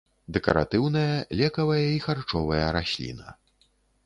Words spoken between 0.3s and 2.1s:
Дэкаратыўная, лекавая і